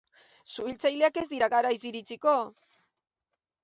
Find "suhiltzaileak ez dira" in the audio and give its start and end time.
0.55-1.51